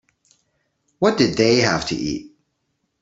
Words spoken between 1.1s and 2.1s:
did they have to